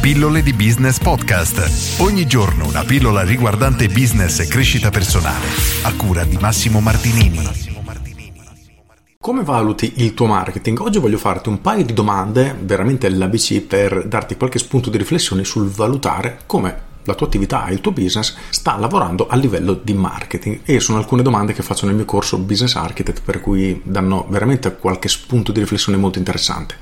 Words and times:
Pillole 0.00 0.42
di 0.42 0.54
Business 0.54 0.98
Podcast. 0.98 2.00
Ogni 2.00 2.26
giorno 2.26 2.66
una 2.66 2.84
pillola 2.84 3.22
riguardante 3.22 3.86
business 3.88 4.38
e 4.38 4.46
crescita 4.46 4.88
personale. 4.88 5.44
A 5.82 5.94
cura 5.94 6.24
di 6.24 6.38
Massimo 6.40 6.80
Martinini. 6.80 7.46
Come 9.18 9.42
valuti 9.42 9.92
il 9.96 10.14
tuo 10.14 10.24
marketing? 10.24 10.80
Oggi 10.80 10.98
voglio 10.98 11.18
farti 11.18 11.50
un 11.50 11.60
paio 11.60 11.84
di 11.84 11.92
domande, 11.92 12.56
veramente 12.62 13.10
l'ABC, 13.10 13.60
per 13.60 14.08
darti 14.08 14.38
qualche 14.38 14.58
spunto 14.58 14.88
di 14.88 14.96
riflessione 14.96 15.44
sul 15.44 15.68
valutare 15.68 16.38
come 16.46 16.88
la 17.04 17.14
tua 17.14 17.26
attività, 17.26 17.68
il 17.68 17.80
tuo 17.80 17.92
business 17.92 18.36
sta 18.50 18.76
lavorando 18.76 19.26
a 19.26 19.36
livello 19.36 19.74
di 19.74 19.94
marketing 19.94 20.60
e 20.64 20.80
sono 20.80 20.98
alcune 20.98 21.22
domande 21.22 21.52
che 21.52 21.62
faccio 21.62 21.86
nel 21.86 21.94
mio 21.94 22.04
corso 22.04 22.38
Business 22.38 22.74
Architect 22.76 23.22
per 23.22 23.40
cui 23.40 23.80
danno 23.84 24.26
veramente 24.28 24.76
qualche 24.76 25.08
spunto 25.08 25.52
di 25.52 25.60
riflessione 25.60 25.98
molto 25.98 26.18
interessante. 26.18 26.76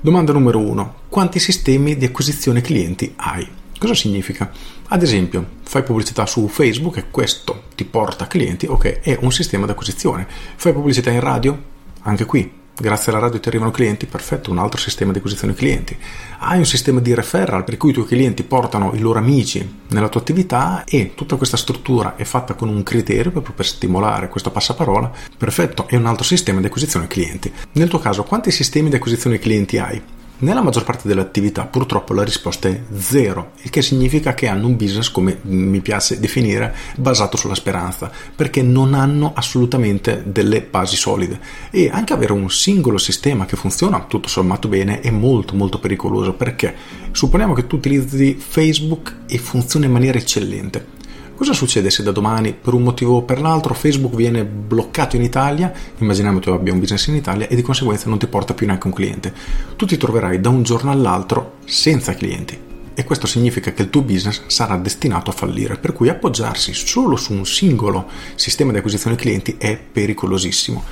Domanda 0.00 0.32
numero 0.32 0.60
uno: 0.60 0.94
quanti 1.08 1.38
sistemi 1.38 1.96
di 1.96 2.04
acquisizione 2.04 2.60
clienti 2.60 3.12
hai? 3.16 3.48
Cosa 3.78 3.94
significa? 3.94 4.50
Ad 4.88 5.02
esempio, 5.02 5.46
fai 5.62 5.82
pubblicità 5.82 6.24
su 6.24 6.48
Facebook 6.48 6.96
e 6.96 7.10
questo 7.10 7.64
ti 7.74 7.84
porta 7.84 8.26
clienti, 8.26 8.66
ok, 8.66 9.00
è 9.00 9.18
un 9.20 9.32
sistema 9.32 9.66
di 9.66 9.72
acquisizione. 9.72 10.26
Fai 10.56 10.72
pubblicità 10.72 11.10
in 11.10 11.20
radio? 11.20 11.74
Anche 12.02 12.24
qui 12.24 12.64
Grazie 12.78 13.10
alla 13.10 13.22
radio 13.22 13.40
ti 13.40 13.48
arrivano 13.48 13.70
clienti, 13.70 14.04
perfetto, 14.04 14.50
un 14.50 14.58
altro 14.58 14.78
sistema 14.78 15.10
di 15.10 15.16
acquisizione 15.16 15.54
clienti. 15.54 15.96
Hai 16.40 16.58
un 16.58 16.66
sistema 16.66 17.00
di 17.00 17.14
referral 17.14 17.64
per 17.64 17.78
cui 17.78 17.88
i 17.88 17.92
tuoi 17.94 18.04
clienti 18.04 18.42
portano 18.42 18.92
i 18.92 18.98
loro 18.98 19.18
amici 19.18 19.78
nella 19.88 20.10
tua 20.10 20.20
attività 20.20 20.84
e 20.84 21.14
tutta 21.14 21.36
questa 21.36 21.56
struttura 21.56 22.16
è 22.16 22.24
fatta 22.24 22.52
con 22.52 22.68
un 22.68 22.82
criterio 22.82 23.30
proprio 23.30 23.54
per 23.54 23.64
stimolare 23.64 24.28
questo 24.28 24.50
passaparola. 24.50 25.10
Perfetto, 25.38 25.88
è 25.88 25.96
un 25.96 26.04
altro 26.04 26.24
sistema 26.24 26.60
di 26.60 26.66
acquisizione 26.66 27.06
clienti. 27.06 27.50
Nel 27.72 27.88
tuo 27.88 27.98
caso, 27.98 28.24
quanti 28.24 28.50
sistemi 28.50 28.90
di 28.90 28.96
acquisizione 28.96 29.38
clienti 29.38 29.78
hai? 29.78 30.02
Nella 30.38 30.60
maggior 30.60 30.84
parte 30.84 31.08
delle 31.08 31.22
attività 31.22 31.64
purtroppo 31.64 32.12
la 32.12 32.22
risposta 32.22 32.68
è 32.68 32.78
zero, 32.98 33.52
il 33.62 33.70
che 33.70 33.80
significa 33.80 34.34
che 34.34 34.48
hanno 34.48 34.66
un 34.66 34.76
business, 34.76 35.10
come 35.10 35.38
mi 35.44 35.80
piace 35.80 36.20
definire, 36.20 36.74
basato 36.96 37.38
sulla 37.38 37.54
speranza, 37.54 38.10
perché 38.34 38.60
non 38.60 38.92
hanno 38.92 39.32
assolutamente 39.34 40.24
delle 40.26 40.60
basi 40.60 40.96
solide. 40.96 41.40
E 41.70 41.88
anche 41.90 42.12
avere 42.12 42.34
un 42.34 42.50
singolo 42.50 42.98
sistema 42.98 43.46
che 43.46 43.56
funziona 43.56 44.04
tutto 44.06 44.28
sommato 44.28 44.68
bene 44.68 45.00
è 45.00 45.10
molto 45.10 45.54
molto 45.54 45.78
pericoloso 45.78 46.34
perché 46.34 46.74
supponiamo 47.12 47.54
che 47.54 47.66
tu 47.66 47.76
utilizzi 47.76 48.36
Facebook 48.38 49.20
e 49.26 49.38
funziona 49.38 49.86
in 49.86 49.92
maniera 49.92 50.18
eccellente 50.18 50.95
Cosa 51.36 51.52
succede 51.52 51.90
se 51.90 52.02
da 52.02 52.12
domani, 52.12 52.54
per 52.54 52.72
un 52.72 52.82
motivo 52.82 53.16
o 53.16 53.22
per 53.22 53.42
l'altro, 53.42 53.74
Facebook 53.74 54.14
viene 54.14 54.42
bloccato 54.42 55.16
in 55.16 55.22
Italia? 55.22 55.70
Immaginiamo 55.98 56.38
che 56.38 56.46
tu 56.46 56.50
abbia 56.50 56.72
un 56.72 56.80
business 56.80 57.08
in 57.08 57.14
Italia 57.14 57.46
e 57.46 57.54
di 57.54 57.60
conseguenza 57.60 58.08
non 58.08 58.16
ti 58.16 58.26
porta 58.26 58.54
più 58.54 58.66
neanche 58.66 58.86
un 58.86 58.94
cliente. 58.94 59.34
Tu 59.76 59.84
ti 59.84 59.98
troverai 59.98 60.40
da 60.40 60.48
un 60.48 60.62
giorno 60.62 60.90
all'altro 60.90 61.56
senza 61.66 62.14
clienti. 62.14 62.58
E 62.94 63.04
questo 63.04 63.26
significa 63.26 63.74
che 63.74 63.82
il 63.82 63.90
tuo 63.90 64.00
business 64.00 64.44
sarà 64.46 64.78
destinato 64.78 65.28
a 65.28 65.34
fallire, 65.34 65.76
per 65.76 65.92
cui 65.92 66.08
appoggiarsi 66.08 66.72
solo 66.72 67.16
su 67.16 67.34
un 67.34 67.44
singolo 67.44 68.08
sistema 68.34 68.72
di 68.72 68.78
acquisizione 68.78 69.16
clienti 69.16 69.56
è 69.58 69.76
pericolosissimo. 69.76 70.82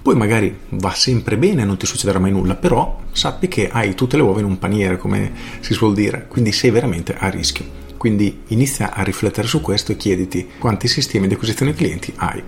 Poi 0.00 0.14
magari 0.14 0.60
va 0.70 0.94
sempre 0.94 1.36
bene, 1.36 1.66
non 1.66 1.76
ti 1.76 1.84
succederà 1.84 2.18
mai 2.18 2.30
nulla, 2.30 2.54
però 2.54 3.00
sappi 3.12 3.48
che 3.48 3.68
hai 3.70 3.94
tutte 3.94 4.16
le 4.16 4.22
uova 4.22 4.40
in 4.40 4.46
un 4.46 4.58
paniere, 4.58 4.96
come 4.96 5.30
si 5.60 5.74
suol 5.74 5.92
dire, 5.92 6.24
quindi 6.26 6.52
sei 6.52 6.70
veramente 6.70 7.14
a 7.18 7.28
rischio. 7.28 7.89
Quindi 8.00 8.44
inizia 8.46 8.94
a 8.94 9.02
riflettere 9.02 9.46
su 9.46 9.60
questo 9.60 9.92
e 9.92 9.96
chiediti 9.98 10.52
quanti 10.58 10.88
sistemi 10.88 11.26
di 11.26 11.34
acquisizione 11.34 11.74
clienti 11.74 12.10
hai. 12.16 12.42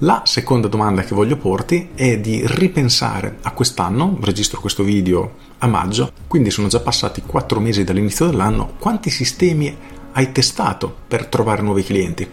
La 0.00 0.20
seconda 0.26 0.68
domanda 0.68 1.02
che 1.02 1.14
voglio 1.14 1.38
porti 1.38 1.88
è 1.94 2.18
di 2.18 2.42
ripensare 2.44 3.38
a 3.40 3.52
quest'anno, 3.52 4.18
registro 4.20 4.60
questo 4.60 4.82
video 4.82 5.36
a 5.60 5.66
maggio, 5.66 6.12
quindi 6.26 6.50
sono 6.50 6.68
già 6.68 6.80
passati 6.80 7.22
4 7.24 7.58
mesi 7.58 7.84
dall'inizio 7.84 8.26
dell'anno, 8.26 8.74
quanti 8.78 9.08
sistemi 9.08 9.74
hai 10.12 10.30
testato 10.30 10.94
per 11.08 11.24
trovare 11.24 11.62
nuovi 11.62 11.84
clienti? 11.84 12.28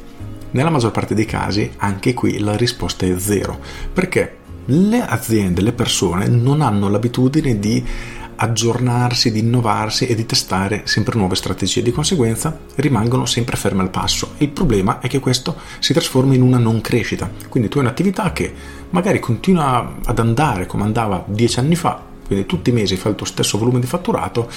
Nella 0.51 0.69
maggior 0.69 0.91
parte 0.91 1.15
dei 1.15 1.23
casi 1.23 1.71
anche 1.77 2.13
qui 2.13 2.39
la 2.39 2.57
risposta 2.57 3.05
è 3.05 3.17
zero, 3.17 3.57
perché 3.93 4.39
le 4.65 5.01
aziende, 5.01 5.61
le 5.61 5.71
persone 5.71 6.27
non 6.27 6.59
hanno 6.59 6.89
l'abitudine 6.89 7.57
di 7.57 7.81
aggiornarsi, 8.35 9.31
di 9.31 9.39
innovarsi 9.39 10.07
e 10.07 10.15
di 10.15 10.25
testare 10.25 10.81
sempre 10.85 11.17
nuove 11.17 11.35
strategie. 11.35 11.81
Di 11.81 11.91
conseguenza 11.91 12.57
rimangono 12.75 13.25
sempre 13.25 13.55
ferme 13.55 13.81
al 13.81 13.89
passo. 13.89 14.33
Il 14.37 14.49
problema 14.49 14.99
è 14.99 15.07
che 15.07 15.19
questo 15.19 15.55
si 15.79 15.93
trasforma 15.93 16.33
in 16.33 16.41
una 16.41 16.57
non 16.57 16.81
crescita. 16.81 17.29
Quindi 17.49 17.69
tu 17.69 17.77
hai 17.77 17.85
un'attività 17.85 18.31
che 18.31 18.53
magari 18.89 19.19
continua 19.19 19.95
ad 20.03 20.19
andare 20.19 20.65
come 20.65 20.83
andava 20.83 21.23
dieci 21.27 21.59
anni 21.59 21.75
fa, 21.75 22.01
quindi 22.25 22.45
tutti 22.45 22.69
i 22.69 22.73
mesi 22.73 22.95
fai 22.95 23.11
il 23.11 23.17
tuo 23.17 23.25
stesso 23.25 23.57
volume 23.57 23.79
di 23.79 23.87
fatturato 23.87 24.49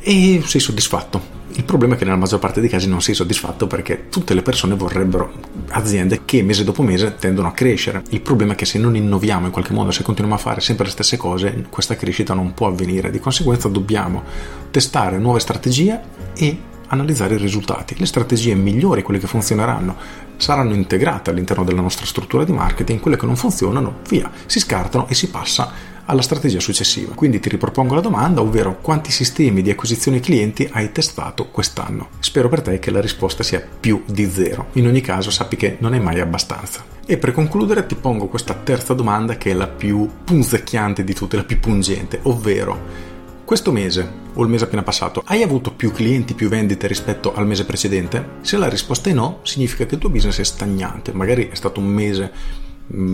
e 0.00 0.42
sei 0.44 0.60
soddisfatto. 0.60 1.39
Il 1.52 1.64
problema 1.64 1.94
è 1.94 1.98
che 1.98 2.04
nella 2.04 2.16
maggior 2.16 2.38
parte 2.38 2.60
dei 2.60 2.68
casi 2.68 2.88
non 2.88 3.02
sei 3.02 3.14
soddisfatto 3.14 3.66
perché 3.66 4.08
tutte 4.08 4.34
le 4.34 4.42
persone 4.42 4.74
vorrebbero 4.74 5.32
aziende 5.70 6.22
che 6.24 6.42
mese 6.42 6.64
dopo 6.64 6.82
mese 6.82 7.16
tendono 7.16 7.48
a 7.48 7.52
crescere. 7.52 8.02
Il 8.10 8.20
problema 8.20 8.52
è 8.52 8.56
che 8.56 8.64
se 8.64 8.78
non 8.78 8.96
innoviamo 8.96 9.46
in 9.46 9.52
qualche 9.52 9.72
modo, 9.72 9.90
se 9.90 10.02
continuiamo 10.02 10.38
a 10.38 10.42
fare 10.42 10.60
sempre 10.60 10.84
le 10.86 10.90
stesse 10.92 11.16
cose, 11.16 11.66
questa 11.68 11.96
crescita 11.96 12.34
non 12.34 12.54
può 12.54 12.68
avvenire. 12.68 13.10
Di 13.10 13.18
conseguenza 13.18 13.68
dobbiamo 13.68 14.22
testare 14.70 15.18
nuove 15.18 15.40
strategie 15.40 16.00
e 16.36 16.58
analizzare 16.86 17.34
i 17.34 17.38
risultati. 17.38 17.94
Le 17.98 18.06
strategie 18.06 18.54
migliori, 18.54 19.02
quelle 19.02 19.20
che 19.20 19.26
funzioneranno, 19.26 19.96
saranno 20.36 20.74
integrate 20.74 21.30
all'interno 21.30 21.64
della 21.64 21.80
nostra 21.80 22.06
struttura 22.06 22.44
di 22.44 22.52
marketing, 22.52 23.00
quelle 23.00 23.16
che 23.16 23.26
non 23.26 23.36
funzionano, 23.36 23.98
via, 24.08 24.30
si 24.46 24.58
scartano 24.58 25.06
e 25.08 25.14
si 25.14 25.28
passa 25.28 25.72
alla 26.10 26.22
strategia 26.22 26.58
successiva. 26.58 27.14
Quindi 27.14 27.38
ti 27.38 27.48
ripropongo 27.48 27.94
la 27.94 28.00
domanda, 28.00 28.40
ovvero 28.40 28.80
quanti 28.80 29.12
sistemi 29.12 29.62
di 29.62 29.70
acquisizione 29.70 30.18
clienti 30.18 30.68
hai 30.72 30.90
testato 30.90 31.46
quest'anno? 31.46 32.08
Spero 32.18 32.48
per 32.48 32.62
te 32.62 32.78
che 32.80 32.90
la 32.90 33.00
risposta 33.00 33.44
sia 33.44 33.64
più 33.80 34.02
di 34.06 34.28
zero. 34.28 34.66
In 34.72 34.86
ogni 34.86 35.00
caso 35.00 35.30
sappi 35.30 35.56
che 35.56 35.76
non 35.78 35.94
è 35.94 36.00
mai 36.00 36.18
abbastanza. 36.20 36.84
E 37.06 37.16
per 37.16 37.32
concludere 37.32 37.86
ti 37.86 37.94
pongo 37.94 38.26
questa 38.26 38.54
terza 38.54 38.92
domanda 38.92 39.36
che 39.36 39.50
è 39.50 39.54
la 39.54 39.68
più 39.68 40.08
punzecchiante 40.24 41.04
di 41.04 41.14
tutte, 41.14 41.36
la 41.36 41.44
più 41.44 41.60
pungente, 41.60 42.18
ovvero 42.22 43.08
questo 43.44 43.72
mese 43.72 44.08
o 44.34 44.44
il 44.44 44.48
mese 44.48 44.64
appena 44.64 44.84
passato 44.84 45.24
hai 45.26 45.42
avuto 45.42 45.72
più 45.72 45.90
clienti, 45.90 46.34
più 46.34 46.48
vendite 46.48 46.86
rispetto 46.86 47.34
al 47.34 47.48
mese 47.48 47.64
precedente? 47.64 48.38
Se 48.42 48.56
la 48.56 48.68
risposta 48.68 49.10
è 49.10 49.12
no, 49.12 49.40
significa 49.42 49.86
che 49.86 49.94
il 49.94 50.00
tuo 50.00 50.10
business 50.10 50.38
è 50.38 50.44
stagnante, 50.44 51.12
magari 51.12 51.48
è 51.48 51.54
stato 51.54 51.80
un 51.80 51.86
mese 51.86 52.30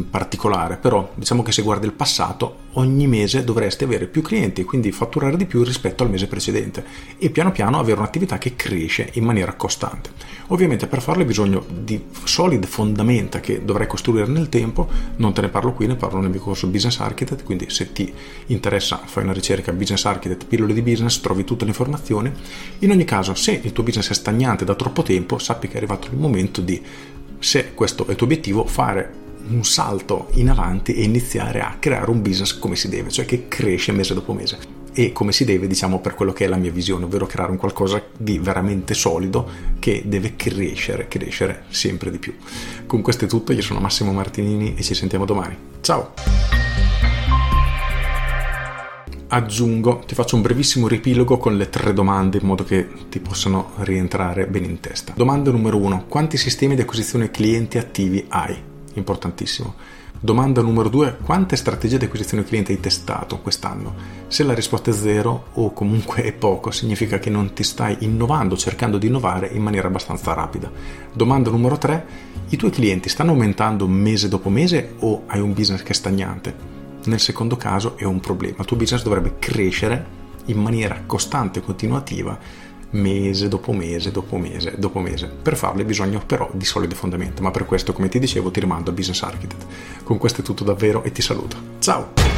particolare, 0.09 0.77
però 0.77 1.13
diciamo 1.15 1.43
che 1.43 1.53
se 1.53 1.61
guardi 1.63 1.87
il 1.87 1.93
passato, 1.93 2.65
ogni 2.73 3.07
mese 3.07 3.45
dovresti 3.45 3.85
avere 3.85 4.07
più 4.07 4.23
clienti 4.23 4.65
quindi 4.65 4.91
fatturare 4.91 5.37
di 5.37 5.45
più 5.45 5.63
rispetto 5.63 6.03
al 6.03 6.11
mese 6.11 6.27
precedente 6.27 6.85
e 7.19 7.31
piano 7.31 7.53
piano 7.53 7.79
avere 7.79 7.99
un'attività 7.99 8.39
che 8.39 8.57
cresce 8.57 9.11
in 9.15 9.25
maniera 9.25 9.53
costante. 9.55 10.11
Ovviamente 10.49 10.87
per 10.87 11.03
farlo 11.03 11.23
hai 11.23 11.27
bisogno 11.27 11.65
di 11.69 12.07
solide 12.25 12.67
fondamenta 12.67 13.41
che 13.41 13.65
dovrai 13.65 13.87
costruire 13.87 14.27
nel 14.27 14.49
tempo, 14.49 14.89
non 15.17 15.35
te 15.35 15.43
ne 15.43 15.49
parlo 15.49 15.73
qui, 15.73 15.87
ne 15.87 15.97
parlo 15.97 16.21
nel 16.21 16.31
mio 16.31 16.41
corso 16.41 16.69
Business 16.69 16.99
Architect, 17.01 17.43
quindi 17.43 17.69
se 17.69 17.93
ti 17.93 18.11
interessa 18.47 19.01
fai 19.05 19.25
una 19.25 19.33
ricerca 19.33 19.73
Business 19.73 20.05
Architect, 20.07 20.47
pillole 20.47 20.73
di 20.73 20.83
business, 20.83 21.21
trovi 21.21 21.45
tutte 21.45 21.65
le 21.65 21.71
informazioni. 21.71 22.33
In 22.79 22.91
ogni 22.91 23.05
caso, 23.05 23.35
se 23.35 23.61
il 23.63 23.73
tuo 23.73 23.83
business 23.83 24.11
è 24.11 24.15
stagnante 24.15 24.65
da 24.65 24.75
troppo 24.75 25.03
tempo, 25.03 25.39
sappi 25.39 25.69
che 25.69 25.75
è 25.75 25.77
arrivato 25.79 26.09
il 26.11 26.17
momento 26.17 26.61
di 26.63 26.83
se 27.39 27.75
questo 27.75 28.07
è 28.07 28.11
il 28.11 28.17
tuo 28.17 28.27
obiettivo, 28.27 28.65
fare 28.65 29.25
un 29.49 29.65
salto 29.65 30.29
in 30.34 30.51
avanti 30.51 30.95
e 30.95 31.03
iniziare 31.03 31.61
a 31.61 31.77
creare 31.79 32.11
un 32.11 32.23
business 32.23 32.59
come 32.59 32.77
si 32.77 32.89
deve, 32.89 33.11
cioè 33.11 33.25
che 33.25 33.49
cresce 33.49 33.93
mese 33.93 34.15
dopo 34.15 34.33
mese 34.33 34.84
e 34.99 35.12
come 35.12 35.31
si 35.33 35.45
deve, 35.45 35.67
diciamo, 35.67 36.01
per 36.01 36.15
quello 36.15 36.33
che 36.33 36.47
è 36.47 36.49
la 36.49 36.57
mia 36.57 36.71
visione, 36.71 37.05
ovvero 37.05 37.27
creare 37.27 37.51
un 37.51 37.59
qualcosa 37.59 38.03
di 38.17 38.39
veramente 38.39 38.95
solido 38.95 39.47
che 39.79 40.03
deve 40.07 40.37
crescere, 40.37 41.07
crescere 41.07 41.65
sempre 41.69 42.11
di 42.11 42.17
più. 42.17 42.34
Con 42.87 43.03
questo 43.03 43.27
è 43.27 43.29
tutto, 43.29 43.53
io 43.53 43.61
sono 43.61 43.79
Massimo 43.79 44.12
Martinini 44.12 44.75
e 44.75 44.83
ci 44.83 44.95
sentiamo 44.95 45.27
domani. 45.27 45.55
Ciao! 45.83 46.15
Aggiungo, 49.28 50.05
ti 50.07 50.15
faccio 50.15 50.37
un 50.37 50.43
brevissimo 50.43 50.89
riepilogo 50.89 51.37
con 51.37 51.59
le 51.59 51.69
tre 51.69 51.93
domande 51.93 52.39
in 52.39 52.47
modo 52.47 52.65
che 52.65 52.89
ti 53.10 53.21
possano 53.21 53.72
rientrare 53.81 54.47
bene 54.47 54.66
in 54.66 54.81
testa. 54.81 55.13
Domanda 55.15 55.51
numero 55.51 55.77
uno, 55.77 56.07
quanti 56.09 56.39
sistemi 56.39 56.75
di 56.75 56.81
acquisizione 56.81 57.31
clienti 57.31 57.77
attivi 57.77 58.25
hai? 58.28 58.75
Importantissimo. 58.98 59.75
Domanda 60.19 60.63
numero 60.63 60.89
due, 60.89 61.19
quante 61.22 61.57
strategie 61.57 61.98
di 61.98 62.07
acquisizione 62.07 62.43
cliente 62.43 62.72
hai 62.72 62.81
testato 62.81 63.39
quest'anno? 63.41 63.95
Se 64.28 64.45
la 64.45 64.54
risposta 64.54 64.91
è 64.91 64.95
zero 64.95 65.48
o 65.53 65.72
comunque 65.72 66.22
è 66.22 66.33
poco, 66.33 66.71
significa 66.71 67.19
che 67.19 67.28
non 67.28 67.53
ti 67.53 67.63
stai 67.63 67.98
innovando, 68.01 68.57
cercando 68.57 68.97
di 68.97 69.09
innovare 69.09 69.48
in 69.48 69.63
maniera 69.63 69.89
abbastanza 69.89 70.33
rapida. 70.33 70.71
Domanda 71.13 71.51
numero 71.51 71.77
tre, 71.77 72.07
i 72.48 72.57
tuoi 72.57 72.71
clienti 72.71 73.10
stanno 73.10 73.33
aumentando 73.33 73.87
mese 73.87 74.28
dopo 74.28 74.48
mese 74.48 74.95
o 75.01 75.25
hai 75.27 75.41
un 75.41 75.53
business 75.53 75.83
che 75.83 75.93
è 75.93 75.95
stagnante? 75.95 76.54
Nel 77.04 77.21
secondo 77.21 77.57
caso 77.57 77.97
è 77.98 78.04
un 78.04 78.19
problema, 78.19 78.57
il 78.60 78.66
tuo 78.66 78.77
business 78.77 79.03
dovrebbe 79.03 79.37
crescere 79.39 80.25
in 80.47 80.60
maniera 80.60 81.03
costante 81.04 81.59
e 81.59 81.63
continuativa 81.63 82.39
mese 82.91 83.48
dopo 83.48 83.72
mese 83.72 84.10
dopo 84.10 84.36
mese 84.36 84.74
dopo 84.78 85.00
mese. 85.00 85.27
Per 85.27 85.56
farlo 85.56 85.80
hai 85.80 85.86
bisogno 85.86 86.22
però 86.24 86.50
di 86.53 86.65
solide 86.65 86.94
fondamenta, 86.94 87.42
ma 87.42 87.50
per 87.50 87.65
questo, 87.66 87.92
come 87.92 88.09
ti 88.09 88.18
dicevo, 88.18 88.50
ti 88.50 88.60
rimando 88.60 88.91
a 88.91 88.92
Business 88.92 89.22
Architect. 89.22 89.66
Con 90.04 90.18
questo 90.18 90.41
è 90.41 90.44
tutto 90.44 90.65
davvero 90.65 91.03
e 91.03 91.12
ti 91.12 91.22
saluto. 91.22 91.56
Ciao! 91.78 92.35